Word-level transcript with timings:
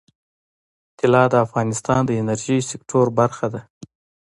طلا 0.97 1.23
د 1.31 1.33
افغانستان 1.45 2.01
د 2.05 2.11
انرژۍ 2.21 2.59
سکتور 2.71 3.05
برخه 3.19 3.47
ده. 3.53 3.61